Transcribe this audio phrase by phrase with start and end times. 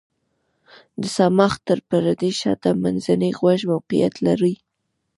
[1.01, 4.53] د صماخ تر پردې شاته منځنی غوږ موقعیت لري.